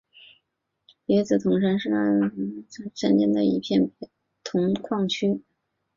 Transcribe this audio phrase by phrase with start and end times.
[1.05, 3.91] 别子铜山是爱媛县新居滨市山间的一片
[4.43, 5.43] 铜矿区。